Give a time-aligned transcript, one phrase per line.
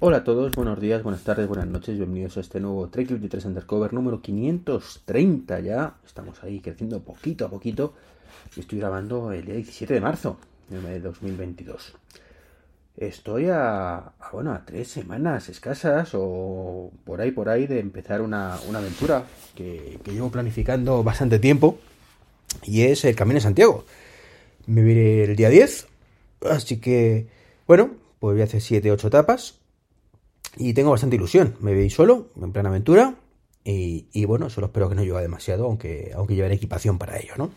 [0.00, 3.46] Hola a todos, buenos días, buenas tardes, buenas noches, bienvenidos a este nuevo Trek 23
[3.46, 5.96] Undercover número 530 ya.
[6.06, 7.94] Estamos ahí creciendo poquito a poquito.
[8.56, 10.38] Estoy grabando el día 17 de marzo
[10.68, 11.94] de 2022.
[12.96, 18.20] Estoy a, a, bueno, a tres semanas escasas o por ahí, por ahí de empezar
[18.20, 19.24] una, una aventura
[19.56, 21.76] que, llevo planificando bastante tiempo
[22.62, 23.84] y es el Camino de Santiago.
[24.66, 25.88] Me veré el día 10,
[26.50, 27.26] así que,
[27.66, 29.58] bueno, pues voy a hacer 7-8 etapas
[30.58, 31.56] y tengo bastante ilusión.
[31.60, 33.14] Me veis solo, en plena aventura.
[33.64, 37.50] Y, bueno, solo espero que no llueva demasiado, aunque, aunque llevaré equipación para ello, ¿no?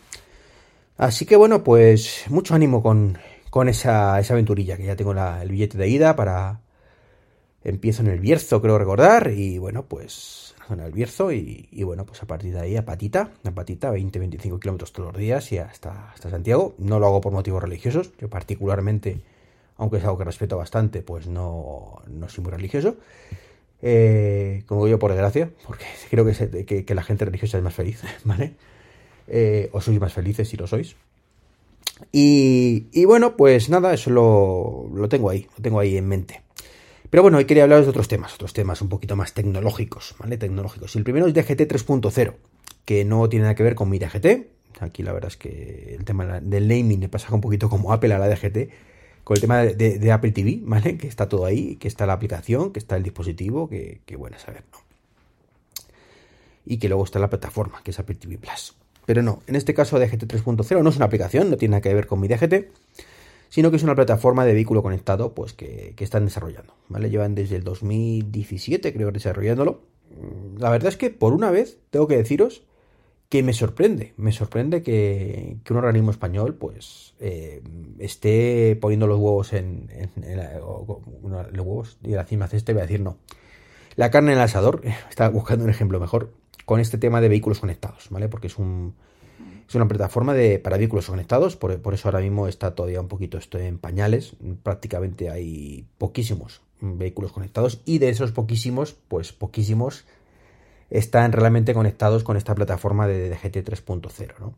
[0.98, 3.16] Así que bueno, pues mucho ánimo con,
[3.48, 6.60] con esa, esa aventurilla, que ya tengo el billete de ida para...
[7.64, 12.04] Empiezo en el Bierzo, creo recordar, y bueno, pues en el Bierzo y, y, bueno,
[12.04, 15.58] pues a partir de ahí a Patita, a Patita, 20-25 kilómetros todos los días y
[15.58, 16.74] hasta, hasta Santiago.
[16.78, 19.22] No lo hago por motivos religiosos, yo particularmente
[19.76, 22.96] aunque es algo que respeto bastante, pues no, no soy muy religioso.
[23.84, 28.00] Eh, como yo, por desgracia, porque creo que, que, la gente religiosa es más feliz,
[28.24, 28.54] ¿vale?
[29.26, 30.94] Eh, o sois más felices si lo sois.
[32.12, 36.42] Y, y bueno, pues nada, eso lo, lo, tengo ahí, lo tengo ahí en mente.
[37.10, 40.38] Pero bueno, hoy quería hablaros de otros temas, otros temas un poquito más tecnológicos, ¿vale?
[40.38, 40.94] Tecnológicos.
[40.94, 42.34] Y el primero es DGT 3.0,
[42.84, 44.80] que no tiene nada que ver con mi DGT.
[44.80, 48.14] Aquí la verdad es que el tema del naming me pasa un poquito como Apple
[48.14, 48.70] a la DGT
[49.24, 50.96] con el tema de, Apple TV, ¿vale?
[50.98, 54.38] Que está todo ahí, que está la aplicación, que está el dispositivo, que, que bueno
[54.38, 54.78] saber, ¿no?
[56.64, 58.74] Y que luego está la plataforma, que es Apple TV Plus.
[59.06, 61.94] Pero no, en este caso DGT 3.0 no es una aplicación, no tiene nada que
[61.94, 62.68] ver con mi DGT,
[63.48, 67.10] sino que es una plataforma de vehículo conectado, pues que, que están desarrollando, ¿vale?
[67.10, 69.82] Llevan desde el 2017, creo, desarrollándolo.
[70.58, 72.62] La verdad es que por una vez tengo que deciros
[73.32, 77.62] que me sorprende, me sorprende que, un organismo español pues eh,
[77.98, 79.88] esté poniendo los huevos en,
[80.22, 83.16] en, la, los huevos y la cima ceste, voy a decir no.
[83.96, 86.34] La carne en el asador, estaba buscando un ejemplo mejor,
[86.66, 88.28] con este tema de vehículos conectados, ¿vale?
[88.28, 88.92] Porque es un
[89.66, 93.08] es una plataforma de, para vehículos conectados, por, por eso ahora mismo está todavía un
[93.08, 100.04] poquito esto en pañales, prácticamente hay poquísimos vehículos conectados y de esos poquísimos, pues poquísimos
[100.92, 104.54] están realmente conectados con esta plataforma de DGT 3.0, ¿no?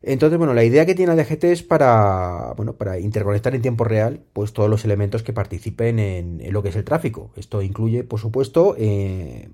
[0.00, 3.84] Entonces, bueno, la idea que tiene la DGT es para, bueno, para interconectar en tiempo
[3.84, 7.30] real pues todos los elementos que participen en, lo que es el tráfico.
[7.36, 9.48] Esto incluye, por supuesto, eh,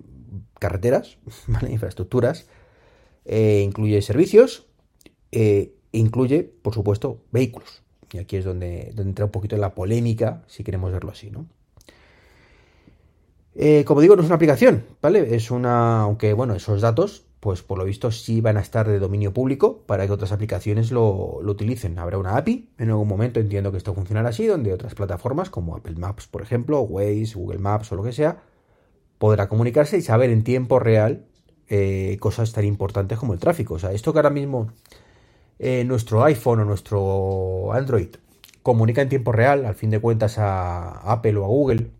[0.58, 1.70] carreteras, ¿vale?
[1.70, 2.48] infraestructuras,
[3.24, 4.66] eh, incluye servicios,
[5.30, 7.82] eh, incluye, por supuesto, vehículos.
[8.12, 11.46] Y aquí es donde entra un poquito la polémica, si queremos verlo así, ¿no?
[13.54, 15.34] Eh, como digo, no es una aplicación, ¿vale?
[15.34, 18.98] Es una, aunque bueno, esos datos, pues por lo visto sí van a estar de
[18.98, 21.98] dominio público para que otras aplicaciones lo, utilicen.
[21.98, 25.74] Habrá una API, en algún momento entiendo que esto funcionará así, donde otras plataformas como
[25.74, 28.42] Apple Maps, por ejemplo, Waze, Google Maps o lo que sea,
[29.18, 31.24] podrá comunicarse y saber en tiempo real
[31.68, 33.74] eh, cosas tan importantes como el tráfico.
[33.74, 34.68] O sea, esto que ahora mismo
[35.58, 38.08] eh, nuestro iPhone o nuestro Android
[38.62, 41.90] comunica en tiempo real, al fin de cuentas, a Apple o a Google,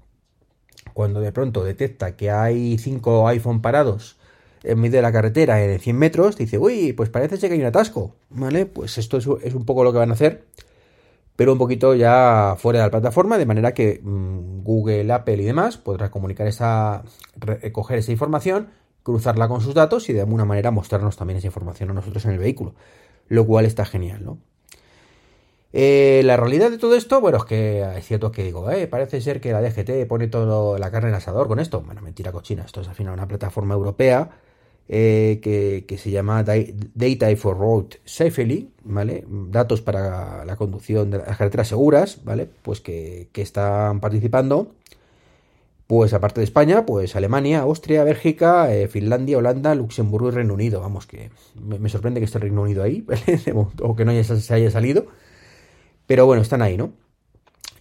[1.00, 4.18] cuando de pronto detecta que hay cinco iPhone parados
[4.62, 7.64] en medio de la carretera en 100 metros, dice, uy, pues parece que hay un
[7.64, 8.66] atasco, ¿vale?
[8.66, 10.44] Pues esto es, un poco lo que van a hacer,
[11.36, 15.44] pero un poquito ya fuera de la plataforma, de manera que mmm, Google, Apple y
[15.46, 17.02] demás podrá comunicar esa,
[17.36, 18.68] recoger esa información,
[19.02, 22.32] cruzarla con sus datos y de alguna manera mostrarnos también esa información a nosotros en
[22.32, 22.74] el vehículo,
[23.28, 24.38] lo cual está genial, ¿no?
[25.72, 29.20] Eh, la realidad de todo esto, bueno, es que es cierto que digo, eh, parece
[29.20, 31.80] ser que la DGT pone toda la carne en asador con esto.
[31.82, 34.30] Bueno, mentira cochina, esto es al final una plataforma europea
[34.88, 39.24] eh, que, que, se llama Data for Road Safely, ¿vale?
[39.28, 42.48] Datos para la conducción de las carreteras seguras, ¿vale?
[42.62, 44.74] Pues que, que están participando,
[45.86, 50.80] pues aparte de España, pues Alemania, Austria, Bélgica, eh, Finlandia, Holanda, Luxemburgo y Reino Unido.
[50.80, 53.06] Vamos, que me, sorprende que esté el Reino Unido ahí,
[53.82, 55.06] o que no se haya salido.
[56.10, 56.92] Pero bueno, están ahí, ¿no?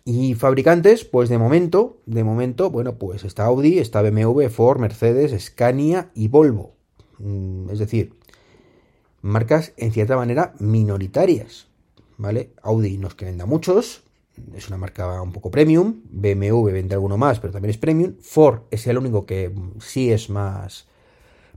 [0.05, 5.43] Y fabricantes, pues de momento, de momento, bueno, pues está Audi, está BMW, Ford, Mercedes,
[5.43, 6.75] Scania y Volvo.
[7.17, 8.13] Mm, es decir,
[9.23, 11.69] marcas en cierta manera minoritarias,
[12.17, 12.51] ¿vale?
[12.61, 14.03] Audi nos que venda muchos,
[14.53, 18.59] es una marca un poco premium, BMW vende alguno más, pero también es premium, Ford
[18.69, 20.87] es el único que sí es más,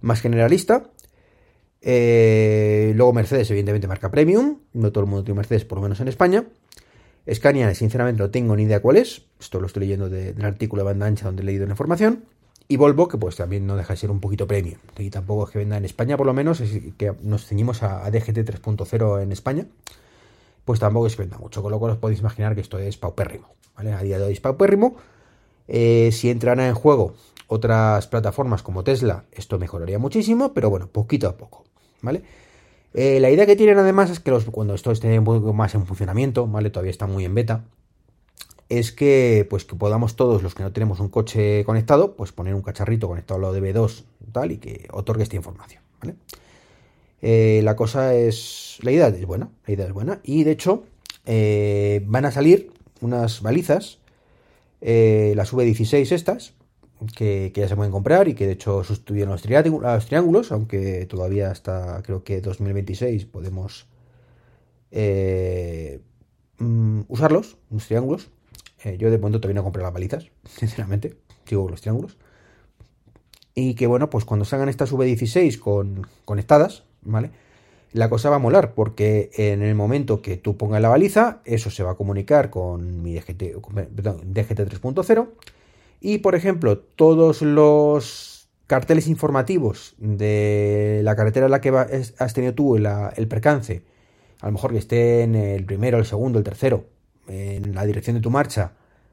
[0.00, 0.90] más generalista,
[1.82, 4.58] eh, luego Mercedes, evidentemente, marca premium.
[4.72, 6.44] No todo el mundo tiene Mercedes, por lo menos en España.
[7.32, 9.22] Scania, sinceramente, no tengo ni idea cuál es.
[9.38, 12.24] Esto lo estoy leyendo de, del artículo de banda ancha donde he leído la información.
[12.68, 14.78] Y Volvo, que pues también no deja de ser un poquito premium.
[14.98, 18.04] Y tampoco es que venda en España, por lo menos, es que nos ceñimos a,
[18.04, 19.66] a DGT 3.0 en España.
[20.64, 23.48] pues tampoco se venda mucho, con lo cual os podéis imaginar que esto es paupérrimo,
[23.76, 23.92] ¿vale?
[23.92, 24.96] A día de hoy es paupérrimo.
[25.68, 27.14] Eh, si entran en juego
[27.48, 31.64] otras plataformas como Tesla, esto mejoraría muchísimo, pero bueno, poquito a poco,
[32.02, 32.22] ¿vale?
[32.94, 35.86] Eh, la idea que tienen además es que cuando esto esté un poco más en
[35.86, 36.70] funcionamiento, ¿vale?
[36.70, 37.64] Todavía está muy en beta,
[38.68, 42.54] es que pues que podamos todos los que no tenemos un coche conectado, pues poner
[42.54, 45.82] un cacharrito conectado a lo de B2 tal y que otorgue esta información.
[47.22, 48.78] Eh, la cosa es.
[48.82, 49.48] La idea es buena.
[49.66, 50.20] La idea es buena.
[50.24, 50.82] Y de hecho,
[51.24, 53.98] eh, van a salir unas balizas.
[54.80, 56.54] Las V16 estas.
[57.16, 60.52] Que, ya se pueden comprar y que de hecho sustituyen los, los triángulos.
[60.52, 63.86] Aunque todavía hasta creo que 2026 podemos
[66.58, 68.30] mm, usarlos, los triángulos.
[68.98, 71.16] yo de momento todavía no compré las balizas, sinceramente.
[71.48, 72.16] Con los triángulos.
[73.54, 77.30] Y que bueno, pues cuando salgan estas V16 con, conectadas, ¿vale?
[77.92, 81.70] La cosa va a molar porque en el momento que tú pongas la baliza, eso
[81.70, 85.28] se va a comunicar con mi DGT, DGT 3.0
[86.02, 92.54] y, por ejemplo, todos los carteles informativos de la carretera en la que has tenido
[92.54, 93.84] tú el percance,
[94.40, 96.86] a lo mejor que esté en el primero, el segundo, el tercero,
[97.28, 98.72] en la dirección de tu marcha,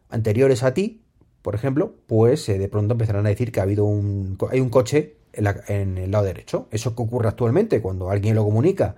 [0.09, 1.03] anteriores a ti,
[1.43, 4.69] por ejemplo, pues eh, de pronto empezarán a decir que ha habido un, hay un
[4.69, 6.67] coche en, el lado derecho.
[6.71, 8.95] Eso que ocurre actualmente cuando alguien lo comunica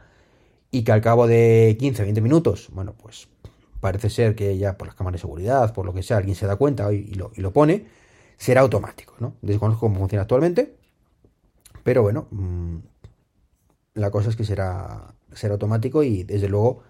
[0.71, 3.27] y que al cabo de 15, 20 minutos, bueno, pues
[3.81, 6.47] parece ser que ya por las cámaras de seguridad, por lo que sea, alguien se
[6.47, 7.87] da cuenta y, lo, pone,
[8.37, 9.35] será automático, ¿no?
[9.41, 10.75] Desconozco cómo funciona actualmente,
[11.83, 12.77] pero bueno, mm,
[13.95, 16.83] la cosa es que será, será automático y desde luego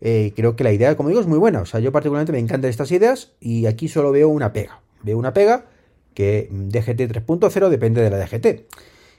[0.00, 1.60] eh, creo que la idea, como digo, es muy buena.
[1.62, 4.80] O sea, yo particularmente me encantan estas ideas y aquí solo veo una pega.
[5.02, 5.66] Veo una pega
[6.14, 8.66] que DGT 3.0 depende de la DGT.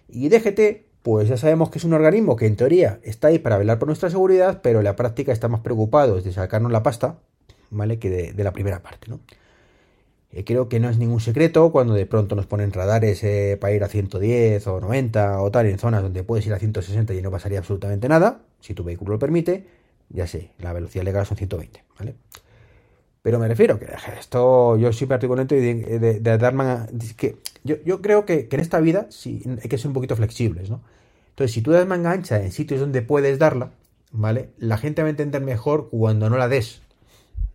[0.10, 3.60] Y DGT, pues ya sabemos que es un organismo que en teoría está ahí para
[3.60, 7.20] velar por nuestra seguridad, pero en la práctica estamos preocupados de sacarnos la pasta,
[7.70, 8.00] ¿vale?
[8.00, 9.20] Que de, la primera parte, ¿no?
[10.32, 13.76] Eh, creo que no es ningún secreto cuando de pronto nos ponen radares eh, para
[13.76, 17.22] ir a 110 o 90 o tal en zonas donde puedes ir a 160 y
[17.22, 19.68] no pasaría absolutamente nada, si tu vehículo lo permite,
[20.10, 22.16] ya sé, la velocidad legal son 120, ¿vale?
[23.26, 23.88] Pero me refiero que
[24.20, 27.16] esto, yo soy particularmente de, de, de.
[27.18, 30.70] Que yo, yo creo que, en esta vida sí, hay que ser un poquito flexibles,
[30.70, 30.82] ¿no?
[31.30, 33.72] Entonces, si tú das manga ancha en sitios donde puedes darla,
[34.12, 34.52] ¿vale?
[34.60, 36.84] La gente va a entender mejor cuando no la des.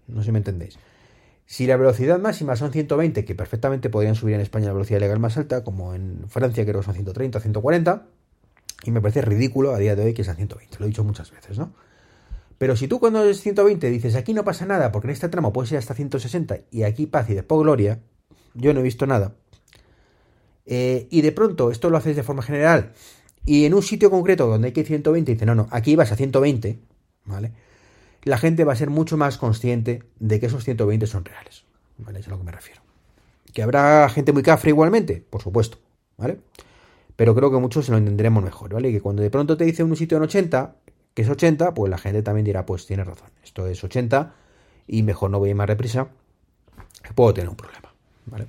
[0.08, 0.76] No sé si me entendéis.
[1.46, 5.20] Si la velocidad máxima son 120, que perfectamente podrían subir en España la velocidad legal
[5.20, 8.06] más alta, como en Francia creo que son 130 o 140,
[8.87, 11.31] y me parece ridículo a día de hoy que sean 120, lo he dicho muchas
[11.31, 11.73] veces, ¿no?
[12.61, 15.51] Pero si tú cuando es 120 dices aquí no pasa nada porque en este tramo
[15.51, 18.01] puedes ir hasta 160 y aquí paz y después gloria,
[18.53, 19.33] yo no he visto nada.
[20.67, 22.93] Eh, y de pronto esto lo haces de forma general
[23.47, 26.12] y en un sitio concreto donde hay que ir 120 dice no, no, aquí vas
[26.12, 26.79] a 120,
[27.25, 27.53] ¿vale?
[28.25, 31.65] La gente va a ser mucho más consciente de que esos 120 son reales,
[31.97, 32.21] ¿vale?
[32.21, 32.83] Es a lo que me refiero.
[33.55, 35.25] ¿Que habrá gente muy cafre igualmente?
[35.31, 35.79] Por supuesto,
[36.19, 36.37] ¿vale?
[37.17, 38.93] Pero creo que muchos se lo entenderemos mejor, ¿vale?
[38.93, 40.77] Que cuando de pronto te dice un sitio en 80,
[41.15, 44.35] que es 80, pues la gente también dirá, pues tiene razón, esto es 80
[44.87, 46.09] y mejor no voy a ir más reprisa,
[47.15, 47.93] puedo tener un problema,
[48.27, 48.47] ¿vale?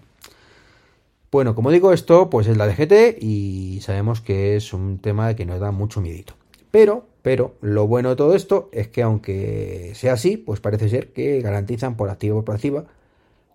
[1.31, 5.45] Bueno, como digo, esto pues es la DGT y sabemos que es un tema que
[5.45, 6.33] nos da mucho miedito.
[6.71, 11.13] Pero, pero, lo bueno de todo esto es que aunque sea así, pues parece ser
[11.13, 12.85] que garantizan por activa o por pasiva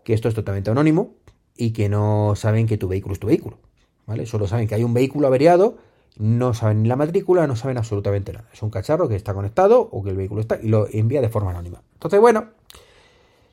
[0.04, 1.14] que esto es totalmente anónimo
[1.56, 3.58] y que no saben que tu vehículo es tu vehículo,
[4.06, 4.24] ¿vale?
[4.24, 5.78] Solo saben que hay un vehículo averiado
[6.18, 8.48] no saben ni la matrícula, no saben absolutamente nada.
[8.52, 11.28] Es un cacharro que está conectado o que el vehículo está y lo envía de
[11.28, 11.82] forma anónima.
[11.94, 12.48] Entonces, bueno,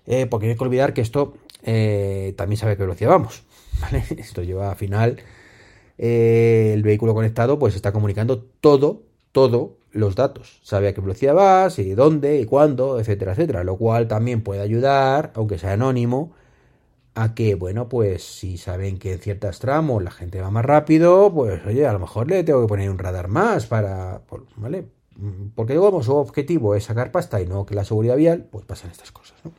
[0.05, 3.43] eh, porque hay que olvidar que esto eh, también sabe qué velocidad vamos.
[3.81, 4.03] ¿vale?
[4.17, 5.17] Esto lleva al final
[5.97, 10.59] eh, el vehículo conectado, pues está comunicando todo, todo los datos.
[10.63, 13.63] Sabe a qué velocidad vas, y dónde, y cuándo, etcétera, etcétera.
[13.63, 16.31] Lo cual también puede ayudar, aunque sea anónimo,
[17.15, 21.31] a que, bueno, pues si saben que en ciertas tramos la gente va más rápido,
[21.33, 24.21] pues oye, a lo mejor le tengo que poner un radar más para,
[24.55, 24.87] ¿vale?
[25.55, 28.89] Porque como su objetivo es sacar pasta y no que la seguridad vial, pues pasan
[28.89, 29.51] estas cosas, ¿no?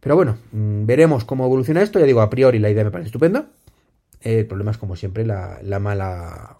[0.00, 1.98] Pero bueno, mm, veremos cómo evoluciona esto.
[1.98, 3.48] Ya digo, a priori la idea me parece estupenda.
[4.20, 6.58] El problema es, como siempre, la, la mala.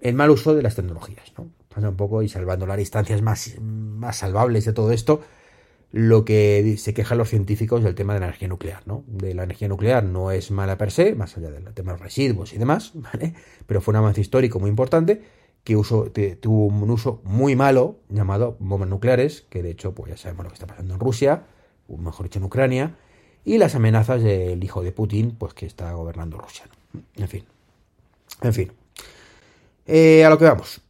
[0.00, 1.50] el mal uso de las tecnologías, ¿no?
[1.74, 5.20] Pasa un poco y salvando las distancias más, más salvables de todo esto,
[5.92, 9.04] lo que se quejan los científicos del tema de la energía nuclear, ¿no?
[9.06, 12.00] De la energía nuclear no es mala per se, más allá del tema de los
[12.00, 13.34] residuos y demás, ¿vale?
[13.66, 15.22] Pero fue un avance histórico muy importante
[15.64, 15.74] que
[16.40, 20.50] tuvo un uso muy malo llamado bombas nucleares, que de hecho pues ya sabemos lo
[20.50, 21.42] que está pasando en Rusia,
[21.88, 22.96] o mejor dicho en Ucrania,
[23.44, 26.66] y las amenazas del hijo de Putin, pues que está gobernando Rusia.
[27.16, 27.44] En fin.
[28.42, 28.72] En fin.
[29.86, 30.80] Eh, a lo que vamos.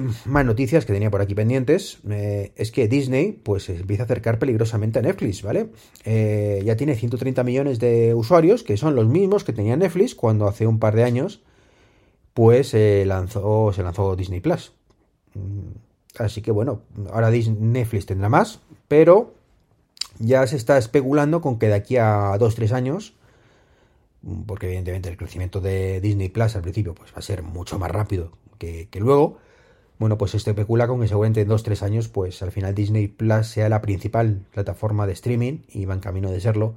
[0.00, 4.38] Más noticias que tenía por aquí pendientes eh, es que Disney pues empieza a acercar
[4.38, 5.68] peligrosamente a Netflix, ¿vale?
[6.04, 10.48] Eh, ya tiene 130 millones de usuarios que son los mismos que tenía Netflix cuando
[10.48, 11.42] hace un par de años
[12.32, 14.72] pues lanzó, se lanzó Disney Plus.
[15.34, 15.72] Mm,
[16.18, 16.82] así que bueno,
[17.12, 19.34] ahora Netflix tendrá más, pero
[20.18, 23.14] ya se está especulando con que de aquí a 2-3 años
[24.46, 27.90] porque evidentemente el crecimiento de Disney Plus al principio pues va a ser mucho más
[27.90, 29.38] rápido que luego,
[30.02, 33.46] bueno, pues se especula con que seguramente en 2-3 años, pues al final Disney Plus
[33.46, 36.74] sea la principal plataforma de streaming y va en camino de serlo,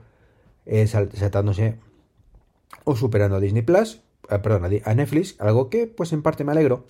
[0.67, 1.79] eh, saltándose
[2.83, 6.51] o superando a Disney Plus, eh, perdón, a Netflix, algo que pues en parte me
[6.51, 6.85] alegro.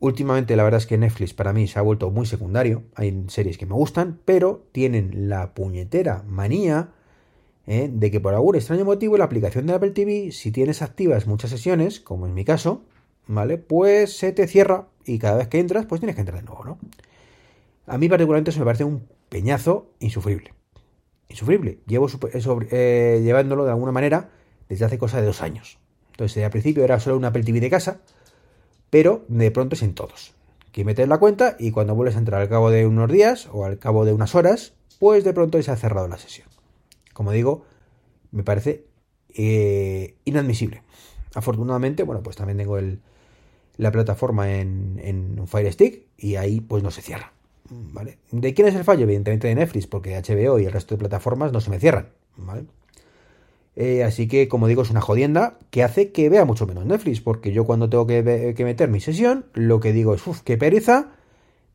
[0.00, 3.56] Últimamente la verdad es que Netflix para mí se ha vuelto muy secundario, hay series
[3.56, 6.88] que me gustan, pero tienen la puñetera manía
[7.68, 11.28] eh, de que por algún extraño motivo la aplicación de Apple TV, si tienes activas
[11.28, 12.82] muchas sesiones, como en mi caso,
[13.26, 13.58] ¿vale?
[13.58, 16.64] Pues se te cierra y cada vez que entras, pues tienes que entrar de nuevo,
[16.64, 16.78] ¿no?
[17.86, 20.54] A mí particularmente eso me parece un peñazo insufrible.
[21.28, 21.78] Insufrible.
[21.86, 22.08] Llevo
[22.70, 24.30] eh, llevándolo de alguna manera
[24.68, 25.78] desde hace cosa de dos años.
[26.12, 28.00] Entonces, al principio era solo un Apple TV de casa,
[28.90, 30.34] pero de pronto es en todos.
[30.72, 33.64] Que metes la cuenta y cuando vuelves a entrar al cabo de unos días o
[33.64, 36.48] al cabo de unas horas, pues de pronto se ha cerrado la sesión.
[37.12, 37.64] Como digo,
[38.30, 38.86] me parece
[39.34, 40.82] eh, inadmisible.
[41.34, 43.00] Afortunadamente, bueno, pues también tengo el,
[43.78, 47.32] la plataforma en, en Fire Stick y ahí pues no se cierra.
[47.68, 48.18] ¿Vale?
[48.30, 49.02] ¿De quién es el fallo?
[49.02, 52.10] Evidentemente de Netflix, porque HBO y el resto de plataformas no se me cierran.
[52.36, 52.64] ¿vale?
[53.74, 57.20] Eh, así que, como digo, es una jodienda que hace que vea mucho menos Netflix,
[57.20, 60.56] porque yo cuando tengo que, que meter mi sesión, lo que digo es, uff, qué
[60.56, 61.12] pereza,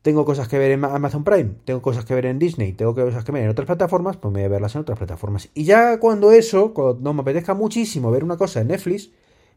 [0.02, 3.24] tengo cosas que ver en Amazon Prime, tengo cosas que ver en Disney, tengo cosas
[3.24, 5.48] que ver en otras plataformas, pues me voy a verlas en otras plataformas.
[5.54, 9.10] Y ya cuando eso, cuando me apetezca muchísimo ver una cosa en Netflix,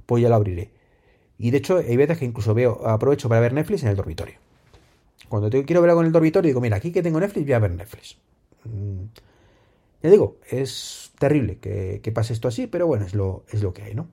[0.06, 0.70] pues ya la abriré.
[1.38, 4.36] Y de hecho, hay veces que incluso veo, aprovecho para ver Netflix en el dormitorio.
[5.28, 7.60] Cuando quiero ver algo en el dormitorio, digo, mira, aquí que tengo Netflix, voy a
[7.60, 8.18] ver Netflix.
[8.64, 9.06] Mm.
[10.04, 13.84] Ya digo, es terrible que, pase esto así, pero bueno, es lo, es lo que
[13.84, 14.08] hay, ¿no?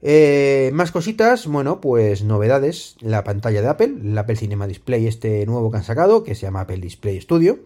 [0.00, 2.96] Eh, más cositas, bueno, pues novedades.
[3.00, 6.42] La pantalla de Apple, el Apple Cinema Display, este nuevo que han sacado, que se
[6.42, 7.58] llama Apple Display Studio.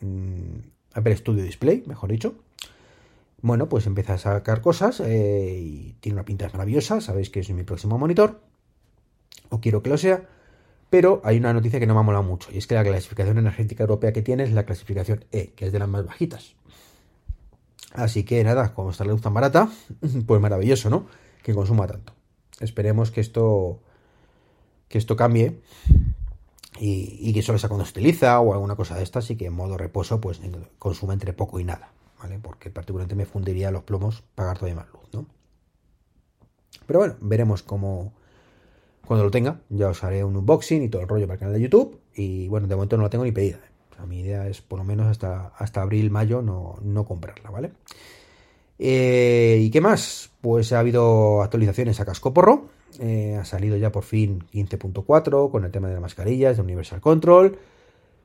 [0.00, 0.58] Mm,
[0.94, 2.34] Apple Studio Display, mejor dicho.
[3.40, 7.00] Bueno, pues empieza a sacar cosas eh, y tiene una pinta maravillosa.
[7.00, 8.40] Sabéis que es mi próximo monitor,
[9.50, 10.26] o quiero que lo sea.
[10.90, 13.36] Pero hay una noticia que no me ha molado mucho, y es que la clasificación
[13.38, 16.54] energética europea que tiene es la clasificación E, que es de las más bajitas.
[17.92, 19.70] Así que nada, como está la luz tan barata,
[20.26, 21.06] pues maravilloso, ¿no?
[21.48, 22.12] que consuma tanto.
[22.60, 23.80] Esperemos que esto
[24.88, 25.60] que esto cambie
[26.78, 29.54] y, que solo sea cuando se utiliza o alguna cosa de estas y que en
[29.54, 30.40] modo reposo pues
[30.78, 32.38] consuma entre poco y nada, ¿vale?
[32.38, 35.26] Porque particularmente me fundiría los plomos pagar todavía más luz, ¿no?
[36.86, 38.12] Pero bueno, veremos cómo
[39.06, 41.54] cuando lo tenga, ya os haré un unboxing y todo el rollo para el canal
[41.54, 43.56] de YouTube y bueno, de momento no la tengo ni pedida.
[43.56, 44.06] ¿eh?
[44.06, 47.72] mi idea es por lo menos hasta, hasta abril, mayo no, no comprarla, ¿vale?
[48.78, 50.30] Eh, ¿Y qué más?
[50.40, 52.68] Pues ha habido actualizaciones a Cascoporro.
[53.00, 57.00] Eh, ha salido ya por fin 15.4 con el tema de las mascarillas, de Universal
[57.00, 57.58] Control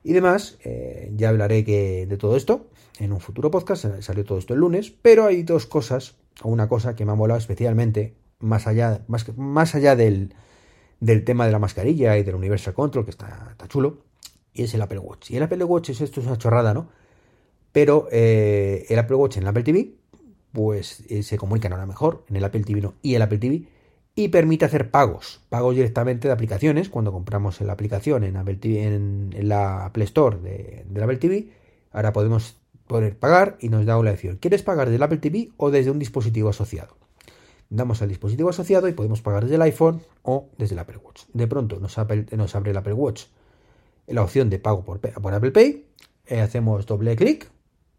[0.04, 0.58] y demás.
[0.62, 2.68] Eh, ya hablaré de todo esto
[3.00, 4.00] en un futuro podcast.
[4.00, 4.92] Salió todo esto el lunes.
[5.02, 9.36] Pero hay dos cosas, o una cosa que me ha molado especialmente, más allá, más,
[9.36, 10.34] más allá del,
[11.00, 14.04] del tema de la mascarilla y del Universal Control, que está, chulo,
[14.52, 15.32] y es el Apple Watch.
[15.32, 16.90] Y el Apple Watch es esto, es una chorrada, ¿no?
[17.72, 19.94] Pero el Apple Watch en el Apple TV
[20.54, 23.66] pues eh, se comunican ahora mejor en el Apple TV y el Apple TV
[24.14, 30.04] y permite hacer pagos, pagos directamente de aplicaciones cuando compramos la aplicación en, la Apple
[30.04, 31.48] Store de, del Apple TV.
[31.92, 32.56] Ahora podemos
[32.86, 34.36] poder pagar y nos da una elección.
[34.36, 36.96] ¿Quieres pagar desde el Apple TV o desde un dispositivo asociado?
[37.70, 41.22] Damos al dispositivo asociado y podemos pagar desde el iPhone o desde el Apple Watch.
[41.32, 43.24] De pronto nos, abre el Apple Watch
[44.06, 45.86] la opción de pago por, por Apple Pay.
[46.26, 47.50] Eh, hacemos doble clic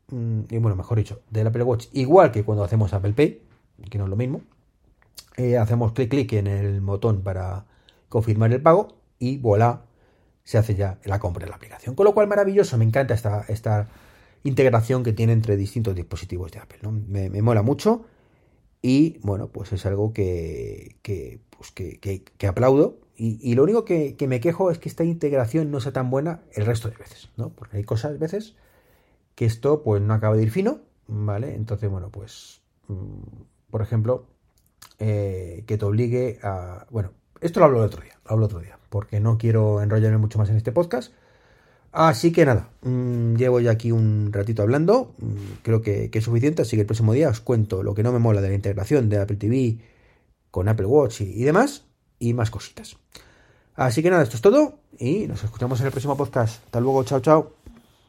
[0.09, 3.41] Mm, y bueno, mejor dicho, del Apple Watch, igual que cuando hacemos Apple Pay,
[3.89, 4.41] que no es lo mismo,
[5.37, 7.65] eh, hacemos clic clic en el botón para
[8.09, 9.85] confirmar el pago y voilà,
[10.43, 11.95] se hace ya la compra de la aplicación.
[11.95, 13.87] Con lo cual, maravilloso, me encanta esta, esta
[14.43, 16.79] integración que tiene entre distintos dispositivos de Apple.
[16.89, 18.05] Me, mola mucho
[18.81, 22.99] y bueno, pues es algo que, que, pues que, aplaudo.
[23.17, 26.65] Y, lo único que, me quejo es que esta integración no sea tan buena el
[26.65, 27.49] resto de veces, ¿no?
[27.49, 28.55] Porque hay cosas, veces,
[29.35, 31.55] que esto pues no acaba de ir fino, ¿vale?
[31.55, 33.21] Entonces, bueno, pues, mm,
[33.71, 34.27] por ejemplo,
[34.99, 36.85] eh, que te obligue a...
[36.89, 37.11] Bueno,
[37.41, 40.37] esto lo hablo el otro día, lo hablo otro día, porque no quiero enrollarme mucho
[40.37, 41.13] más en este podcast.
[41.91, 46.61] Así que nada, mm, llevo ya aquí un ratito hablando, mm, creo que, es suficiente,
[46.63, 49.07] así que el próximo día os cuento lo que no me mola de la integración
[49.07, 49.79] de Apple TV
[50.51, 51.85] con Apple Watch y demás,
[52.19, 52.97] y más cositas.
[53.75, 56.63] Así que nada, esto es todo y nos escuchamos en el próximo podcast.
[56.65, 57.54] Hasta luego, chao, chao.